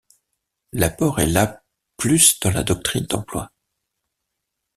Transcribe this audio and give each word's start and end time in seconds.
L'apport 0.73 1.19
est 1.19 1.27
là 1.27 1.63
plus 1.95 2.39
dans 2.39 2.49
la 2.49 2.63
doctrine 2.63 3.05
d'emploi. 3.05 3.51